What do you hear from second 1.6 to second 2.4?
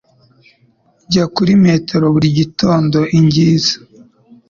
metero buri